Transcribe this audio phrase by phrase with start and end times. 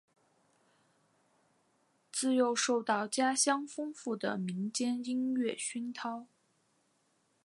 [2.11, 6.25] 自幼受到家乡丰富的民间音乐熏陶。